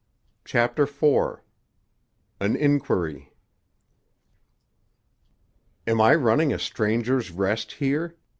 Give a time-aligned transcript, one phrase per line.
[0.45, 3.33] CHAPTER IV—AN INQUIRY
[5.85, 8.15] "Am I running a Strangers' Rest here?"